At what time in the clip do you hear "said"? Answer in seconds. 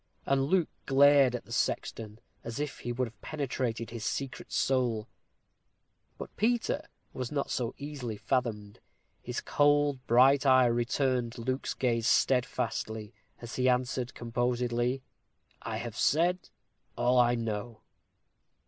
15.95-16.49